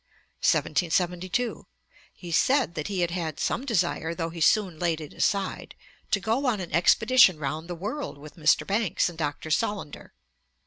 Ante, 0.51 0.87
i. 0.87 0.89
470. 0.89 1.53
1772. 1.67 1.67
He 2.11 2.31
said 2.31 2.73
that 2.73 2.87
he 2.87 3.01
had 3.01 3.11
had 3.11 3.39
some 3.39 3.67
desire, 3.67 4.15
though 4.15 4.31
he 4.31 4.41
soon 4.41 4.79
laid 4.79 4.99
it 4.99 5.13
aside, 5.13 5.75
to 6.09 6.19
go 6.19 6.47
on 6.47 6.59
an 6.59 6.73
expedition 6.73 7.37
round 7.37 7.67
the 7.67 7.75
world 7.75 8.17
with 8.17 8.35
Mr. 8.35 8.65
Banks 8.65 9.09
and 9.09 9.17
Dr. 9.19 9.51
Solander. 9.51 10.15